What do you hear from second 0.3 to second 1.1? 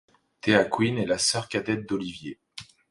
Thea Queen est